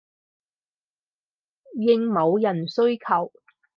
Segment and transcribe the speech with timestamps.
[1.75, 3.31] 應某人需求